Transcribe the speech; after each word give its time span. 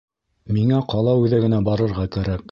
Миңә 0.55 0.79
ҡала 0.93 1.13
үҙәгенә 1.25 1.59
барырға 1.69 2.07
кәрәк 2.17 2.39